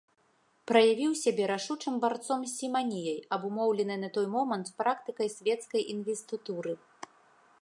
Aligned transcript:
Праявіў 0.69 1.11
сябе 1.23 1.43
рашучым 1.51 1.99
барцом 2.05 2.41
з 2.47 2.51
сіманіяй, 2.55 3.19
абумоўленай 3.39 3.99
на 4.07 4.13
той 4.19 4.27
момант 4.35 4.67
практыкай 4.81 5.27
свецкай 5.39 5.81
інвестытуры. 5.97 6.73